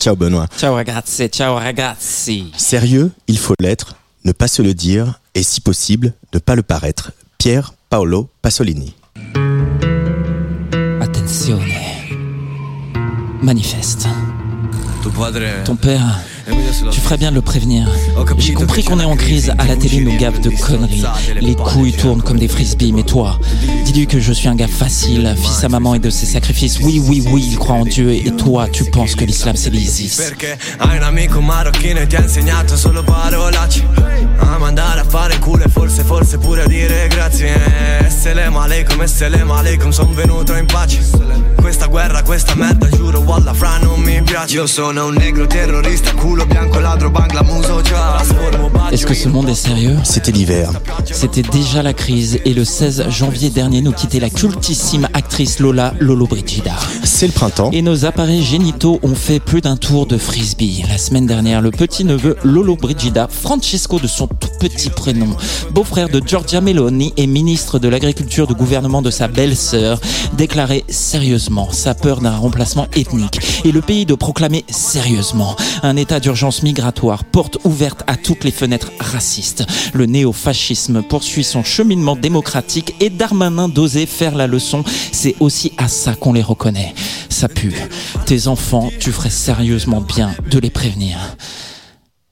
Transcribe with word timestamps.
Ciao 0.00 0.14
Benoît. 0.14 0.46
Ciao 0.56 0.74
ragazzi, 0.74 1.28
ciao 1.28 1.56
ragazzi. 1.56 2.52
Sérieux, 2.56 3.10
il 3.26 3.36
faut 3.36 3.54
l'être, 3.58 3.96
ne 4.24 4.30
pas 4.30 4.46
se 4.46 4.62
le 4.62 4.72
dire 4.72 5.18
et 5.34 5.42
si 5.42 5.60
possible, 5.60 6.12
ne 6.32 6.38
pas 6.38 6.54
le 6.54 6.62
paraître. 6.62 7.10
Pierre 7.36 7.74
Paolo 7.90 8.28
Pasolini. 8.40 8.94
Attenzione. 11.00 11.64
Manifeste. 13.42 14.06
Ton 15.64 15.76
père, 15.76 16.20
tu 16.90 17.00
ferais 17.00 17.16
bien 17.16 17.30
de 17.30 17.36
le 17.36 17.42
prévenir. 17.42 17.88
J'ai 18.38 18.54
compris 18.54 18.82
qu'on 18.84 19.00
est 19.00 19.04
en 19.04 19.16
crise, 19.16 19.52
à 19.58 19.66
la 19.66 19.76
télé 19.76 20.00
nous 20.00 20.16
gave 20.16 20.40
de 20.40 20.50
conneries. 20.50 21.04
Les 21.40 21.54
couilles 21.54 21.92
tournent 21.92 22.22
comme 22.22 22.38
des 22.38 22.48
frisbees, 22.48 22.92
mais 22.92 23.02
toi, 23.02 23.38
dis-lui 23.84 24.06
que 24.06 24.20
je 24.20 24.32
suis 24.32 24.48
un 24.48 24.54
gars 24.54 24.66
facile, 24.68 25.34
fils 25.40 25.64
à 25.64 25.68
maman 25.68 25.94
et 25.94 25.98
de 25.98 26.10
ses 26.10 26.26
sacrifices. 26.26 26.78
Oui, 26.80 27.00
oui, 27.04 27.22
oui, 27.30 27.46
il 27.50 27.58
croit 27.58 27.76
en 27.76 27.84
Dieu, 27.84 28.12
et 28.12 28.30
toi, 28.36 28.68
tu 28.70 28.84
penses 28.84 29.14
que 29.14 29.24
l'islam 29.24 29.56
c'est 29.56 29.70
l'ISIS. 29.70 30.20
Guerra, 41.88 42.22
questa 42.22 42.54
merda, 42.54 42.88
giuro, 42.88 43.24
fra 43.54 43.78
non 43.78 44.00
mi 44.00 44.20
piace 44.22 44.54
Io 44.54 44.66
sono 44.66 45.06
un 45.06 45.14
negro 45.14 45.46
terrorista, 45.46 46.12
culo 46.12 46.44
bianco, 46.44 46.78
ladro, 46.80 47.10
bangla, 47.10 47.42
muso, 47.42 47.80
già 47.82 48.22
Est-ce 48.90 49.06
que 49.06 49.14
ce 49.14 49.28
monde 49.28 49.48
est 49.48 49.54
sérieux? 49.54 49.96
C'était 50.04 50.32
l'hiver. 50.32 50.70
C'était 51.04 51.42
déjà 51.42 51.82
la 51.82 51.92
crise, 51.92 52.38
et 52.44 52.54
le 52.54 52.64
16 52.64 53.06
janvier 53.08 53.50
dernier 53.50 53.80
nous 53.80 53.92
quittait 53.92 54.20
la 54.20 54.30
cultissime 54.30 55.08
actrice 55.14 55.58
Lola 55.58 55.94
Lolo 55.98 56.26
Brigida. 56.26 56.74
C'est 57.04 57.26
le 57.26 57.32
printemps. 57.32 57.70
Et 57.72 57.82
nos 57.82 58.04
appareils 58.04 58.42
génitaux 58.42 58.98
ont 59.02 59.14
fait 59.14 59.40
plus 59.40 59.60
d'un 59.60 59.76
tour 59.76 60.06
de 60.06 60.16
frisbee. 60.16 60.84
La 60.88 60.98
semaine 60.98 61.26
dernière, 61.26 61.60
le 61.60 61.70
petit-neveu 61.70 62.36
Lolo 62.44 62.76
Brigida, 62.76 63.28
Francesco 63.30 63.98
de 63.98 64.06
son 64.06 64.26
tout 64.26 64.48
petit 64.60 64.90
prénom, 64.90 65.36
beau-frère 65.70 66.08
de 66.08 66.20
Giorgia 66.24 66.60
Meloni 66.60 67.12
et 67.16 67.26
ministre 67.26 67.78
de 67.78 67.88
l'Agriculture 67.88 68.46
du 68.46 68.54
gouvernement 68.54 69.02
de 69.02 69.10
sa 69.10 69.28
belle-sœur, 69.28 70.00
déclarait 70.34 70.84
sérieusement 70.88 71.70
sa 71.78 71.94
peur 71.94 72.20
d'un 72.20 72.36
remplacement 72.36 72.88
ethnique 72.94 73.40
et 73.64 73.72
le 73.72 73.80
pays 73.80 74.04
de 74.04 74.14
proclamer 74.14 74.64
sérieusement 74.68 75.56
un 75.82 75.96
état 75.96 76.20
d'urgence 76.20 76.62
migratoire, 76.62 77.24
porte 77.24 77.58
ouverte 77.64 78.02
à 78.06 78.16
toutes 78.16 78.44
les 78.44 78.50
fenêtres 78.50 78.90
racistes. 78.98 79.64
Le 79.94 80.06
néofascisme 80.06 81.02
poursuit 81.02 81.44
son 81.44 81.62
cheminement 81.62 82.16
démocratique 82.16 82.94
et 83.00 83.10
Darmanin 83.10 83.68
d'oser 83.68 84.06
faire 84.06 84.34
la 84.34 84.46
leçon, 84.46 84.82
c'est 85.12 85.36
aussi 85.40 85.72
à 85.78 85.88
ça 85.88 86.14
qu'on 86.14 86.32
les 86.32 86.42
reconnaît. 86.42 86.94
Ça 87.28 87.48
pue. 87.48 87.74
Tes 88.26 88.48
enfants, 88.48 88.90
tu 88.98 89.12
ferais 89.12 89.30
sérieusement 89.30 90.00
bien 90.00 90.34
de 90.50 90.58
les 90.58 90.70
prévenir. 90.70 91.16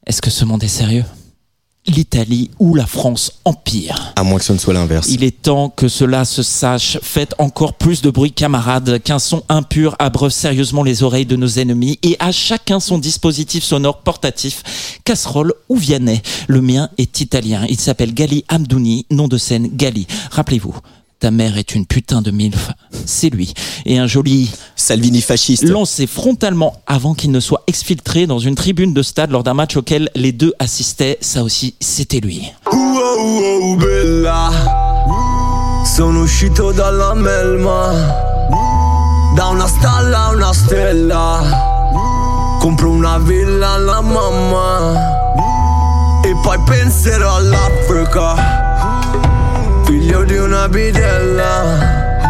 Est-ce 0.07 0.21
que 0.21 0.31
ce 0.31 0.45
monde 0.45 0.65
est 0.65 0.69
sérieux? 0.69 1.05
L'Italie 1.89 2.51
ou 2.59 2.75
la 2.75 2.87
France 2.87 3.33
empire. 3.45 4.13
À 4.17 4.25
moins 4.25 4.39
que 4.39 4.45
ce 4.45 4.53
ne 4.53 4.59
soit 4.59 4.75
l'inverse. 4.75 5.09
Il 5.09 5.23
est 5.23 5.43
temps 5.43 5.69
que 5.69 5.89
cela 5.89 6.25
se 6.25 6.43
sache. 6.43 6.99
Faites 7.03 7.35
encore 7.39 7.75
plus 7.75 8.03
de 8.03 8.11
bruit, 8.11 8.33
camarades, 8.33 9.01
qu'un 9.03 9.19
son 9.19 9.43
impur 9.49 9.95
abreuve 9.99 10.33
sérieusement 10.33 10.83
les 10.83 11.03
oreilles 11.03 11.27
de 11.27 11.37
nos 11.37 11.47
ennemis 11.47 11.99
et 12.03 12.17
à 12.19 12.33
chacun 12.33 12.81
son 12.81 12.99
dispositif 12.99 13.63
sonore 13.63 13.99
portatif, 13.99 14.63
casserole 15.05 15.53
ou 15.69 15.77
vianney. 15.77 16.21
Le 16.49 16.61
mien 16.61 16.91
est 16.99 17.21
italien. 17.21 17.65
Il 17.69 17.79
s'appelle 17.79 18.15
Gali 18.15 18.45
Amdouni, 18.49 19.07
nom 19.11 19.29
de 19.29 19.39
scène 19.39 19.69
Gali. 19.73 20.07
Rappelez-vous. 20.31 20.75
Ta 21.19 21.31
mère 21.31 21.57
est 21.57 21.75
une 21.75 21.87
putain 21.87 22.21
de 22.21 22.31
milf. 22.31 22.71
C'est 23.07 23.31
lui. 23.31 23.55
Et 23.87 23.99
un 23.99 24.07
joli 24.07 24.51
Salvini 24.77 25.23
fasciste. 25.23 25.65
lancé 25.65 26.07
frontalement 26.07 26.83
avant 26.87 27.15
qu'il 27.15 27.31
ne 27.31 27.41
soit 27.41 27.63
exfiltré 27.67 28.27
dans 28.27 28.39
une 28.39 28.55
tribune 28.55 28.93
de 28.93 29.03
stade 29.03 29.31
lors 29.31 29.43
d'un 29.43 29.55
match 29.55 29.77
auquel 29.77 30.11
les 30.15 30.33
deux 30.33 30.53
assistaient. 30.59 31.17
Ça 31.23 31.43
aussi, 31.43 31.75
c'était 31.81 32.21
lui. 32.21 32.53
Bella 33.79 34.51
Sono 35.85 36.23
uscito 36.23 36.73
dalla 36.73 37.15
melma 37.15 37.93
Da 39.35 39.47
una 39.47 39.67
stalla 39.67 40.27
a 40.27 40.31
una 40.31 40.53
stella 40.53 42.59
Compro 42.59 42.91
una 42.91 43.19
villa 43.19 43.73
alla 43.73 44.01
mamma 44.01 44.95
E 46.23 46.35
poi 46.43 46.59
penserò 46.65 47.37
all'Africa 47.37 48.66
Figlio 50.07 50.23
di 50.23 50.37
una 50.37 50.69
bidella 50.69 52.21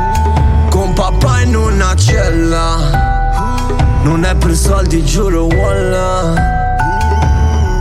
Con 0.70 0.94
papà 0.94 1.42
in 1.42 1.54
una 1.54 1.94
cella 1.94 4.00
Non 4.03 4.25
è 4.25 4.34
per 4.34 4.56
soldi, 4.56 5.04
giuro, 5.04 5.44
wallah 5.44 6.32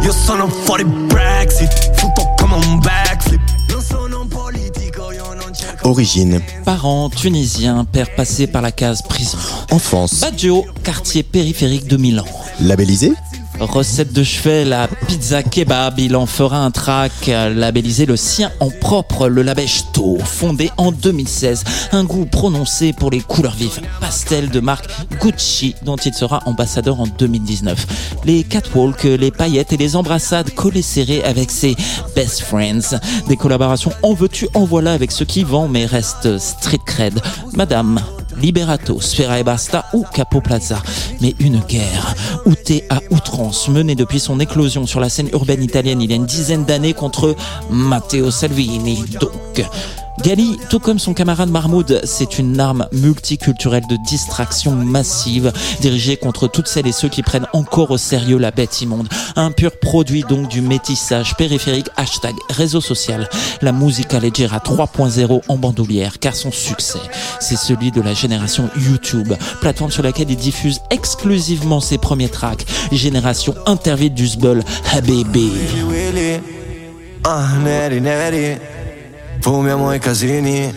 Io 0.04 0.12
sono 0.12 0.50
fuori 0.50 0.84
Brexit, 0.84 1.96
futto 1.96 2.34
come 2.36 2.56
un 2.56 2.80
backflip. 2.80 3.40
Non 3.70 3.82
sono 3.82 4.20
un 4.20 4.28
politico, 4.28 5.14
io 5.14 5.34
non 5.34 5.54
cerco. 5.54 5.90
Origine. 5.90 6.44
Parents 6.66 7.16
tunisiens, 7.16 7.86
père 7.90 8.14
passé 8.16 8.48
par 8.48 8.62
la 8.62 8.72
case 8.72 9.02
prison. 9.08 9.40
Enfance. 9.72 10.20
Baggio, 10.20 10.66
quartier 10.84 11.24
périphérique 11.24 11.88
de 11.88 11.98
Milan. 11.98 12.26
Labellisé. 12.60 13.14
Recette 13.66 14.14
de 14.14 14.24
chevet, 14.24 14.64
la 14.64 14.88
pizza 14.88 15.42
kebab, 15.42 16.00
il 16.00 16.16
en 16.16 16.26
fera 16.26 16.60
un 16.60 16.72
track 16.72 17.30
euh, 17.30 17.54
labellisé 17.54 18.06
le 18.06 18.16
sien 18.16 18.52
en 18.60 18.70
propre, 18.70 19.28
le 19.28 19.42
Labesto, 19.42 20.18
fondé 20.24 20.70
en 20.78 20.92
2016. 20.92 21.64
Un 21.92 22.04
goût 22.04 22.26
prononcé 22.26 22.94
pour 22.94 23.10
les 23.10 23.22
couleurs 23.22 23.56
vives, 23.56 23.82
pastel 24.00 24.50
de 24.50 24.60
marque 24.60 24.88
Gucci, 25.20 25.76
dont 25.84 25.96
il 25.96 26.14
sera 26.14 26.42
ambassadeur 26.46 27.00
en 27.02 27.08
2019. 27.08 28.22
Les 28.24 28.44
catwalks, 28.44 29.04
les 29.04 29.32
paillettes 29.32 29.74
et 29.74 29.78
les 29.78 29.96
embrassades 29.96 30.52
collées 30.52 30.82
serrées 30.82 31.24
avec 31.24 31.50
ses 31.50 31.76
best 32.16 32.42
friends. 32.42 33.00
Des 33.28 33.36
collaborations 33.36 33.92
en 34.04 34.14
veux-tu, 34.14 34.48
en 34.54 34.66
voilà 34.66 34.94
avec 34.94 35.12
ce 35.12 35.24
qui 35.24 35.44
vend 35.44 35.68
mais 35.68 35.86
reste 35.86 36.38
street 36.38 36.80
cred. 36.86 37.20
Madame, 37.54 38.00
Liberato, 38.38 39.00
Sfera 39.00 39.40
e 39.40 39.44
Basta 39.44 39.86
ou 39.94 40.04
Capo 40.04 40.42
Plaza. 40.42 40.82
Mais 41.22 41.36
une 41.40 41.60
guerre, 41.60 42.16
outée 42.46 42.86
à 42.90 43.00
outrance, 43.12 43.68
menée 43.70 43.96
depuis 43.96 44.20
son 44.20 44.40
éclosion 44.40 44.86
sur 44.86 45.00
la 45.00 45.10
scène 45.10 45.30
urbaine 45.34 45.64
italienne 45.64 46.02
il 46.02 46.10
y 46.10 46.14
a 46.14 46.18
une 46.18 46.26
dizaine 46.26 46.66
d'années 46.66 46.94
contre 46.94 47.36
Matteo 47.70 48.32
Salvini. 48.32 49.04
Donc, 49.20 49.66
Gali, 50.22 50.58
tout 50.70 50.80
comme 50.80 50.98
son 50.98 51.14
camarade 51.14 51.50
Mahmoud, 51.50 52.02
c'est 52.06 52.40
une 52.40 52.60
arme 52.60 52.88
multiculturelle 52.94 53.86
de 53.88 53.98
distraction 54.08 54.72
massive 54.72 55.52
dirigée 55.82 56.16
contre 56.18 56.48
toutes 56.48 56.68
celles 56.68 56.88
et 56.88 56.94
ceux 56.94 57.10
qui 57.10 57.22
prennent 57.22 57.48
encore 57.54 57.92
au 57.92 57.98
sérieux 57.98 58.38
la 58.38 58.52
bête 58.52 58.82
immonde. 58.82 59.10
Un 59.36 59.52
pur 59.52 59.72
produit 59.78 60.24
donc 60.28 60.48
du 60.48 60.62
métissage 60.62 61.36
périphérique 61.36 61.90
hashtag 61.98 62.34
réseau 62.50 62.82
social. 62.82 63.30
La 63.62 63.74
musica 63.74 64.20
leggera 64.20 64.60
3.0 64.60 65.42
en 65.48 65.58
bandoulière 65.58 66.20
car 66.20 66.36
son 66.36 66.52
succès, 66.52 67.00
c'est 67.42 67.58
celui 67.58 67.92
de 67.92 68.02
la 68.02 68.14
génération 68.14 68.70
YouTube, 68.78 69.34
plateforme 69.60 69.92
sur 69.92 70.04
laquelle 70.04 70.32
il 70.32 70.38
diffuse 70.38 70.80
exclusivement 70.92 71.82
ses 71.82 71.98
premiers 71.98 72.30
tracks. 72.30 72.66
Génération 72.92 73.54
intervite 73.66 74.14
du 74.14 74.28
Zbul 74.28 74.64
Habibi. 74.94 75.52
Fumiamo 79.46 79.94
i 79.94 80.00
casini, 80.00 80.76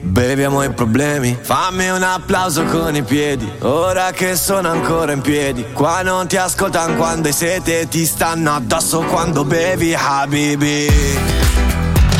beviamo 0.00 0.62
i 0.62 0.70
problemi. 0.70 1.36
Fammi 1.38 1.90
un 1.90 2.02
applauso 2.02 2.64
con 2.64 2.96
i 2.96 3.02
piedi, 3.02 3.46
ora 3.58 4.12
che 4.12 4.34
sono 4.34 4.70
ancora 4.70 5.12
in 5.12 5.20
piedi. 5.20 5.62
Qua 5.74 6.00
non 6.00 6.26
ti 6.26 6.38
ascoltano 6.38 6.96
quando 6.96 7.28
hai 7.28 7.34
sete, 7.34 7.86
ti 7.86 8.06
stanno 8.06 8.54
addosso 8.54 9.00
quando 9.00 9.44
bevi, 9.44 9.94
Habibi. 9.94 10.88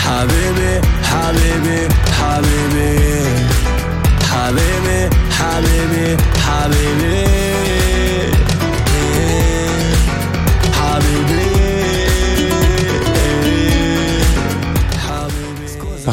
Habibi, 0.04 0.78
Habibi, 1.10 1.86
Habibi. 2.20 3.00
Habibi, 4.30 5.16
Habibi, 5.38 6.16
Habibi. 6.46 7.27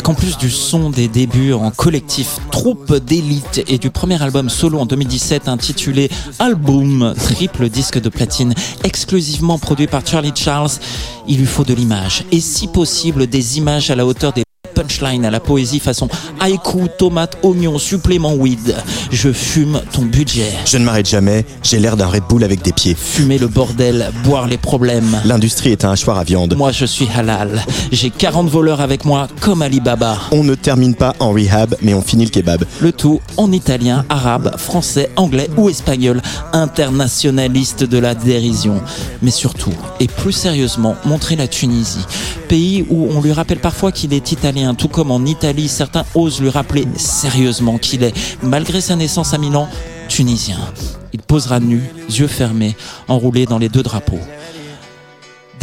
Qu'en 0.05 0.13
plus 0.13 0.37
du 0.37 0.51
son 0.51 0.91
des 0.91 1.07
débuts 1.07 1.53
en 1.53 1.71
collectif 1.71 2.37
troupe 2.51 2.95
d'élite 2.95 3.63
et 3.67 3.79
du 3.79 3.89
premier 3.89 4.21
album 4.21 4.49
solo 4.49 4.77
en 4.77 4.85
2017 4.85 5.47
intitulé 5.47 6.11
Album, 6.37 7.15
triple 7.17 7.69
disque 7.69 7.99
de 7.99 8.09
platine 8.09 8.53
exclusivement 8.83 9.57
produit 9.57 9.87
par 9.87 10.05
Charlie 10.05 10.33
Charles, 10.35 10.69
il 11.27 11.39
lui 11.39 11.47
faut 11.47 11.63
de 11.63 11.73
l'image 11.73 12.23
et 12.31 12.39
si 12.39 12.67
possible 12.67 13.25
des 13.25 13.57
images 13.57 13.89
à 13.89 13.95
la 13.95 14.05
hauteur 14.05 14.31
des 14.31 14.44
punchline 14.75 15.25
à 15.25 15.31
la 15.31 15.39
poésie 15.39 15.79
façon 15.79 16.07
haïku, 16.39 16.87
tomate, 16.97 17.37
oignon, 17.43 17.79
supplément 17.79 18.33
weed. 18.33 18.75
Je 19.11 19.31
fume 19.31 19.81
ton 19.91 20.03
budget. 20.03 20.51
Je 20.65 20.77
ne 20.77 20.83
m'arrête 20.83 21.07
jamais, 21.07 21.45
j'ai 21.63 21.79
l'air 21.79 21.97
d'un 21.97 22.07
Red 22.07 22.23
Bull 22.29 22.43
avec 22.43 22.61
des 22.61 22.73
pieds. 22.73 22.95
Fumer 22.95 23.37
le 23.37 23.47
bordel, 23.47 24.11
boire 24.23 24.47
les 24.47 24.57
problèmes. 24.57 25.21
L'industrie 25.25 25.71
est 25.71 25.85
un 25.85 25.91
hachoir 25.91 26.17
à 26.17 26.23
viande. 26.23 26.55
Moi 26.55 26.71
je 26.71 26.85
suis 26.85 27.07
halal. 27.15 27.63
J'ai 27.91 28.09
40 28.09 28.49
voleurs 28.49 28.81
avec 28.81 29.05
moi 29.05 29.27
comme 29.39 29.61
Alibaba. 29.61 30.17
On 30.31 30.43
ne 30.43 30.55
termine 30.55 30.95
pas 30.95 31.15
en 31.19 31.31
rehab, 31.31 31.75
mais 31.81 31.93
on 31.93 32.01
finit 32.01 32.25
le 32.25 32.31
kebab. 32.31 32.65
Le 32.81 32.91
tout 32.91 33.21
en 33.37 33.51
italien, 33.51 34.05
arabe, 34.09 34.57
français, 34.57 35.09
anglais 35.15 35.49
ou 35.57 35.69
espagnol. 35.69 36.21
Internationaliste 36.53 37.83
de 37.83 37.97
la 37.97 38.15
dérision. 38.15 38.81
Mais 39.21 39.31
surtout, 39.31 39.73
et 39.99 40.07
plus 40.07 40.33
sérieusement, 40.33 40.95
montrer 41.05 41.35
la 41.35 41.47
Tunisie. 41.47 42.05
Pays 42.49 42.85
où 42.89 43.07
on 43.11 43.21
lui 43.21 43.31
rappelle 43.31 43.59
parfois 43.59 43.91
qu'il 43.91 44.13
est 44.13 44.31
italien, 44.31 44.64
tout 44.73 44.87
comme 44.87 45.11
en 45.11 45.23
Italie, 45.25 45.67
certains 45.67 46.05
osent 46.15 46.41
lui 46.41 46.49
rappeler 46.49 46.87
sérieusement 46.97 47.77
qu'il 47.77 48.03
est, 48.03 48.13
malgré 48.41 48.81
sa 48.81 48.95
naissance 48.95 49.33
à 49.33 49.37
Milan, 49.37 49.67
tunisien. 50.07 50.57
Il 51.13 51.21
posera 51.21 51.59
nu, 51.59 51.83
yeux 52.09 52.27
fermés, 52.27 52.75
enroulé 53.07 53.45
dans 53.45 53.57
les 53.57 53.69
deux 53.69 53.83
drapeaux. 53.83 54.19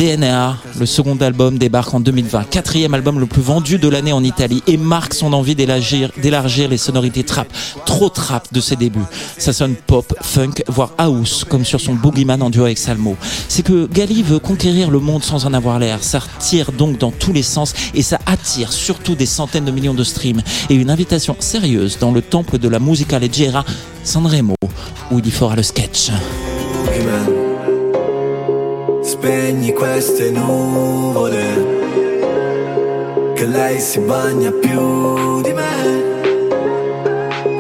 DNA, 0.03 0.57
le 0.81 0.85
second 0.85 1.17
album, 1.19 1.59
débarque 1.59 1.95
en 1.95 2.01
2020, 2.01 2.51
quatrième 2.51 2.93
album 2.93 3.21
le 3.21 3.27
plus 3.27 3.41
vendu 3.41 3.79
de 3.79 3.87
l'année 3.87 4.13
en 4.13 4.25
Italie 4.25 4.61
et 4.67 4.77
marque 4.77 5.15
son 5.15 5.33
envie 5.33 5.55
d'élargir, 5.55 6.11
les 6.69 6.77
sonorités 6.77 7.23
trap, 7.23 7.47
trop 7.87 8.09
trap 8.09 8.53
de 8.53 8.61
ses 8.61 8.75
débuts. 8.75 8.99
Ça 9.39 9.53
sonne 9.53 9.77
pop, 9.77 10.13
funk, 10.21 10.65
voire 10.67 10.91
house, 10.99 11.45
comme 11.49 11.65
sur 11.65 11.81
son 11.81 11.95
Boogeyman 11.95 12.43
en 12.43 12.51
duo 12.51 12.65
avec 12.65 12.79
Salmo. 12.79 13.17
C'est 13.47 13.63
que 13.63 13.87
Gali 13.87 14.25
veut 14.25 14.41
conquérir 14.41 14.91
le 14.91 14.99
monde 14.99 15.23
sans 15.23 15.47
en 15.47 15.55
avoir 15.55 15.79
l'air. 15.79 16.03
Ça 16.03 16.21
tire 16.41 16.73
donc 16.73 16.99
dans 16.99 17.13
tous 17.13 17.33
les 17.33 17.45
sens 17.45 17.73
et 17.95 18.03
ça 18.03 18.19
attire 18.27 18.73
surtout 18.73 19.15
des 19.15 19.27
centaines 19.27 19.67
de 19.67 19.71
millions 19.71 19.95
de 19.95 20.03
streams 20.03 20.43
et 20.69 20.75
une 20.75 20.91
invitation 20.91 21.37
sérieuse 21.39 21.99
dans 22.01 22.11
le 22.11 22.23
temple 22.23 22.59
de 22.59 22.69
la 22.69 22.81
musica 22.81 23.21
leggera 23.21 23.65
Sanremo, 24.03 24.57
où 25.13 25.21
il 25.21 25.27
y 25.29 25.31
fera 25.31 25.55
le 25.55 25.63
sketch. 25.63 26.11
Spegni 29.23 29.73
queste 29.73 30.33
nuvole 30.33 31.45
Che 33.37 33.47
lei 33.47 33.79
si 33.79 34.01
bagna 34.01 34.51
più 34.51 35.41
di 35.43 35.53
me. 35.53 36.01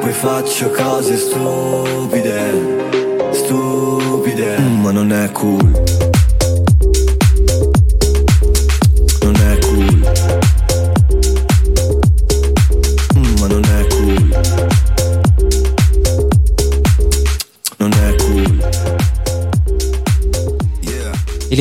Poi 0.00 0.10
faccio 0.10 0.70
cose 0.70 1.16
stupide 1.16 2.50
Stupide. 3.30 4.58
Mm, 4.58 4.80
Ma 4.80 4.90
non 4.90 5.12
è 5.12 5.30
cool 5.30 6.10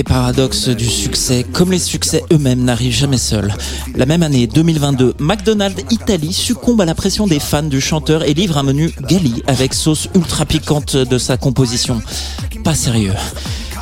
les 0.02 0.04
paradoxes 0.04 0.70
du 0.70 0.90
succès, 0.90 1.46
comme 1.54 1.72
les 1.72 1.78
succès 1.78 2.24
eux-mêmes, 2.34 2.64
n'arrivent 2.64 2.92
jamais 2.92 3.20
seuls. 3.20 3.54
La 3.96 4.08
même 4.08 4.24
année, 4.24 4.48
2022, 4.48 5.14
McDonald's 5.20 5.84
Italie 5.92 6.34
succombe 6.34 6.82
à 6.82 6.86
la 6.86 6.96
pression 6.96 7.28
des 7.28 7.40
fans 7.40 7.62
du 7.62 7.80
chanteur 7.80 8.24
et 8.28 8.34
livre 8.34 8.58
un 8.58 8.64
menu 8.64 8.92
gali 9.08 9.44
avec 9.46 9.76
sauce 9.76 10.10
ultra 10.16 10.46
piquante 10.46 10.98
de 10.98 11.18
sa 11.20 11.38
composition. 11.38 12.02
Pas 12.64 12.74
sérieux. 12.74 13.14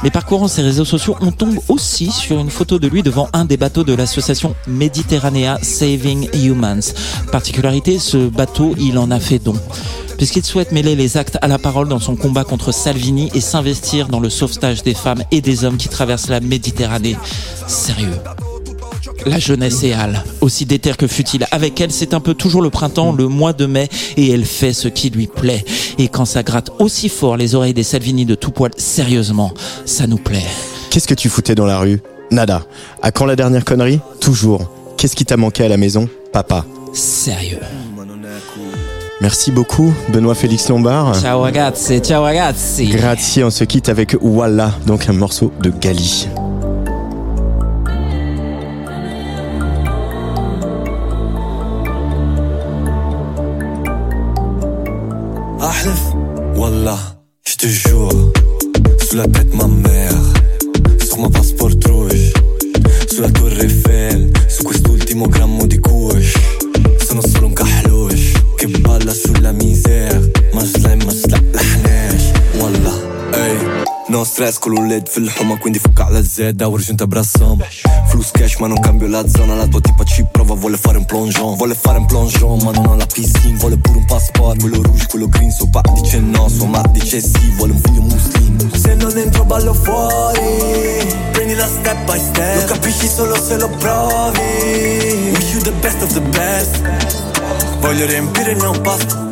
Mais 0.04 0.12
parcourant 0.12 0.48
ses 0.48 0.62
réseaux 0.62 0.86
sociaux, 0.86 1.16
on 1.20 1.32
tombe 1.32 1.60
aussi 1.68 2.12
sur 2.12 2.40
une 2.40 2.50
photo 2.50 2.80
de 2.80 2.88
lui 2.88 3.04
devant 3.04 3.28
un 3.34 3.46
des 3.46 3.58
bateaux 3.58 3.84
de 3.84 3.94
l'association 3.94 4.56
Mediterranea 4.68 5.58
Saving 5.62 6.30
Humans. 6.34 6.94
Particularité, 7.32 8.00
ce 8.00 8.30
bateau, 8.30 8.76
il 8.80 8.98
en 8.98 9.12
a 9.12 9.20
fait 9.20 9.40
don. 9.40 9.56
Puisqu'il 10.18 10.44
souhaite 10.44 10.72
mêler 10.72 10.96
les 10.96 11.18
actes 11.18 11.38
à 11.42 11.48
la 11.48 11.60
parole 11.60 11.88
dans 11.88 12.00
son 12.00 12.16
combat 12.16 12.44
contre 12.44 12.72
Salvini 12.72 13.30
et 13.34 13.42
s'investir 13.42 14.08
dans 14.08 14.20
le 14.20 14.30
sauvetage 14.30 14.84
des 14.84 14.94
femmes 14.94 15.24
et 15.32 15.42
des 15.42 15.66
hommes 15.66 15.78
qui 15.78 15.90
traversent 15.90 16.30
la 16.30 16.40
Méditerranée. 16.40 17.18
Sérieux. 17.68 18.18
La 19.30 19.38
jeunesse 19.40 19.84
est 19.84 19.94
Al, 19.94 20.24
aussi 20.42 20.66
déterre 20.66 20.98
que 20.98 21.06
fut-il. 21.06 21.46
Avec 21.52 21.80
elle, 21.80 21.92
c'est 21.92 22.16
un 22.16 22.20
peu 22.20 22.34
toujours 22.34 22.64
le 22.64 22.72
printemps, 22.72 23.12
le 23.14 23.28
mois 23.28 23.54
de 23.54 23.68
mai, 23.68 23.88
et 24.18 24.32
elle 24.32 24.44
fait 24.46 24.74
ce 24.74 24.88
qui 24.88 25.12
lui 25.12 25.28
plaît. 25.28 25.64
Et 26.00 26.08
quand 26.08 26.26
ça 26.26 26.42
gratte 26.42 26.72
aussi 26.80 27.10
fort 27.10 27.38
les 27.38 27.54
oreilles 27.54 27.76
des 27.76 27.84
Salvini 27.84 28.26
de 28.26 28.34
tout 28.36 28.50
poil, 28.52 28.72
sérieusement, 28.78 29.54
ça 29.86 30.08
nous 30.08 30.18
plaît. 30.18 30.46
Qu'est-ce 30.90 31.08
que 31.08 31.14
tu 31.14 31.30
foutais 31.30 31.54
dans 31.54 31.68
la 31.68 31.78
rue? 31.78 32.02
Nada. 32.32 32.64
À 33.04 33.12
quand 33.12 33.26
la 33.26 33.36
dernière 33.36 33.66
connerie? 33.66 34.00
Toujours. 34.20 34.72
Qu'est-ce 34.98 35.16
qui 35.16 35.26
t'a 35.26 35.38
manqué 35.38 35.64
à 35.64 35.68
la 35.68 35.78
maison? 35.78 36.10
Papa. 36.34 36.66
Sérieux. 36.94 37.60
Merci 39.22 39.52
beaucoup, 39.52 39.94
Benoît 40.14 40.34
Félix 40.34 40.70
Lombard. 40.70 41.20
Ciao 41.20 41.42
ragazzi, 41.42 42.00
ciao 42.00 42.24
ragazzi. 42.24 42.88
Grazie, 42.88 43.44
on 43.44 43.50
se 43.50 43.66
quitte 43.66 43.90
avec 43.90 44.16
Walla, 44.22 44.74
donc 44.88 45.10
un 45.10 45.14
morceau 45.14 45.52
de 45.62 45.70
Gali. 45.70 46.30
Te 57.60 57.68
jure, 57.68 58.32
sous 59.06 59.18
la 59.18 59.28
tête 59.28 59.54
ma 59.54 59.68
mère, 59.68 60.14
sur 61.06 61.18
mon 61.18 61.30
passeport 61.30 61.72
rouge, 61.90 62.32
sulla 63.12 63.30
torre 63.32 63.62
Eiffel, 63.62 64.32
su 64.48 64.64
quest'ultimo 64.64 65.28
grammo 65.28 65.66
di 65.66 65.78
kush, 65.78 66.36
sono 67.06 67.22
solo 67.22 67.48
un 67.48 67.54
kahlush, 67.54 68.32
che 68.56 68.68
balla 68.68 69.14
sulla 69.14 69.52
misère, 69.52 70.32
ma 70.54 70.64
slime 70.64 71.04
ma 71.04 71.12
No 74.10 74.24
stress 74.24 74.58
con 74.58 74.74
l'ULED 74.74 75.06
fil-ħuma 75.06 75.60
quindi 75.62 75.78
fucca 75.78 76.08
la 76.10 76.24
zedda 76.26 76.66
u 76.66 76.78
rġunta 76.80 77.06
brassam 77.06 77.60
Flus 78.10 78.32
cash 78.34 78.56
ma 78.58 78.66
non 78.66 78.80
cambio 78.82 79.08
la 79.08 79.22
zona 79.30 79.54
La 79.54 79.68
tua 79.68 79.82
tipa 79.82 80.04
ci 80.04 80.26
prova 80.32 80.56
vuole 80.56 80.78
fare 80.78 80.98
un 80.98 81.06
plongeon. 81.06 81.56
Vuole 81.56 81.76
fare 81.76 82.00
un 82.00 82.08
plongeon 82.08 82.58
ma 82.64 82.72
non 82.72 82.88
ha 82.88 82.96
la 82.96 83.06
piscina. 83.06 83.56
Vuole 83.60 83.78
pure 83.78 84.00
un 84.00 84.06
passport 84.06 84.60
Quello 84.62 84.82
rouge, 84.82 85.06
quello 85.06 85.28
green 85.28 85.52
Suo 85.52 85.70
pa 85.70 85.84
dice 85.94 86.18
no, 86.22 86.50
sua 86.50 86.66
ma 86.66 86.82
dice 86.90 87.22
sì 87.22 87.54
Vuole 87.56 87.74
un 87.74 87.80
figlio 87.82 88.02
muslim 88.02 88.74
Se 88.74 88.96
non 88.96 89.16
entro 89.16 89.44
ballo 89.46 89.76
fuori 89.76 91.06
Prendila 91.32 91.68
step 91.68 92.04
by 92.06 92.18
step. 92.18 92.56
Lo 92.56 92.66
capisci 92.66 93.08
solo 93.08 93.36
se 93.40 93.58
lo 93.58 93.70
provi. 93.70 94.40
Wish 95.36 95.54
you 95.54 95.62
the 95.62 95.74
best 95.82 96.02
of 96.02 96.12
the 96.14 96.22
best. 96.22 96.82
Voglio 97.80 98.08
riempire 98.08 98.52
il 98.54 98.58
mio 98.58 98.72
pasto 98.82 99.30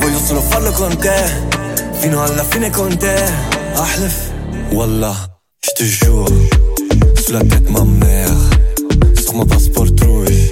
Voglio 0.00 0.18
solo 0.18 0.40
farlo 0.40 0.72
con 0.72 0.96
te. 0.96 1.54
Fino 2.00 2.24
alla 2.24 2.42
fine 2.42 2.70
con 2.70 2.96
te 2.96 3.64
Ahlef 3.76 4.32
Wallah 4.72 5.14
Je 5.62 5.70
te 5.76 5.84
jure 5.84 6.26
Sous 7.24 7.32
la 7.32 7.40
tête 7.40 7.68
ma 7.70 7.84
mère 7.84 8.30
Sur 9.22 9.34
mon 9.34 9.44
passeport 9.44 9.86
rouge 10.02 10.48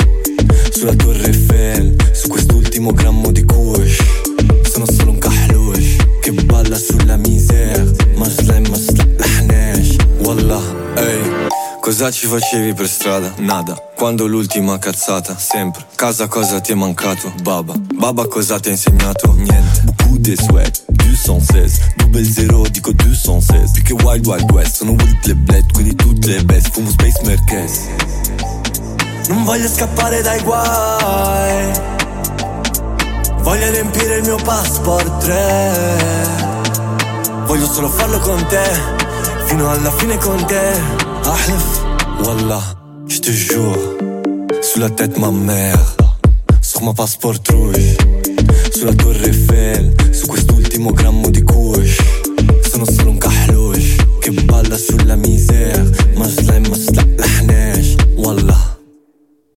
Sulla 0.75 0.95
torre 0.95 1.27
Eiffel 1.27 1.97
Su 2.13 2.29
quest'ultimo 2.29 2.93
grammo 2.93 3.31
di 3.33 3.45
kush 3.45 3.99
Sono 4.71 4.87
solo 4.87 5.13
un 5.13 5.19
kahlush 5.19 5.97
Che 6.21 6.33
balla 6.33 6.77
sulla 6.77 7.17
misère 7.17 7.85
Ma 8.17 8.29
slime 8.29 8.69
ma 8.69 8.77
l'ahnash 9.17 9.97
Wallah 10.21 10.63
Ehi 10.97 11.53
Cosa 11.81 12.11
ci 12.11 12.27
facevi 12.27 12.73
per 12.73 12.89
strada? 12.89 13.35
Nada. 13.41 13.77
Quando 13.95 14.27
l'ultima 14.27 14.79
cazzata? 14.79 15.37
Sempre. 15.39 15.85
Casa 15.97 16.29
cosa 16.29 16.59
ti 16.61 16.73
è 16.73 16.75
mancato? 16.75 17.31
Baba. 17.43 17.75
Baba 17.95 18.27
cosa 18.27 18.59
ti 18.59 18.69
ha 18.69 18.71
insegnato? 18.73 19.35
Niente. 19.35 19.83
Beaucoup 19.85 20.19
de 20.19 20.35
sweat. 20.35 20.94
216. 21.25 21.95
Double 21.97 22.23
zero 22.23 22.63
dico 22.71 22.93
216. 22.93 23.73
Più 23.73 23.83
che 23.83 24.05
Wild 24.05 24.27
Wild 24.27 24.51
West. 24.53 24.77
Sono 24.77 24.91
Wild 24.93 25.19
le 25.25 25.35
bled, 25.35 25.73
quindi 25.73 25.95
tutte 25.95 26.29
le 26.29 26.45
best. 26.45 26.71
Fumo 26.71 26.91
Space 26.91 27.21
Merkez. 27.25 27.89
Non 29.29 29.45
voglio 29.45 29.69
scappare 29.69 30.21
dai 30.21 30.41
guai. 30.43 31.73
Voglio 33.41 33.71
riempire 33.71 34.17
il 34.17 34.23
mio 34.25 34.37
passport 34.37 35.19
3. 35.25 36.53
Voglio 37.47 37.67
solo 37.67 37.89
farlo 37.89 38.19
con 38.19 38.45
te. 38.47 38.63
Fino 39.47 39.71
alla 39.71 39.91
fine 39.93 40.19
con 40.19 40.45
te. 40.45 40.73
Ahlef, 41.25 41.85
Wallah, 42.25 42.77
je 43.07 43.19
te 43.21 43.31
jure. 43.33 43.79
Sous 44.61 44.79
la 44.79 44.91
tête 44.91 45.19
ma 45.19 45.31
mère. 45.31 45.79
Sur 46.61 46.83
ma 46.83 46.93
passeport 46.93 47.47
rouge. 47.49 47.97
Sulla 48.73 48.93
torre 48.95 49.25
Eiffel. 49.27 49.95
Su 50.11 50.27
ultimo 50.75 50.91
grammo 50.91 51.31
di 51.31 51.41
kush 51.43 52.03
Sono 52.63 52.85
solo 52.85 53.11
un 53.11 53.19
cahlush 53.19 53.97
Che 54.19 54.33
balla 54.33 54.77
sulla 54.77 55.15
miseria 55.15 55.89
Ma 56.17 56.27
slime, 56.27 56.69
ma 56.69 56.75